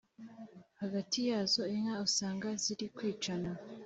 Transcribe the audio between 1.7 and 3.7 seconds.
inka usanga zirikwicana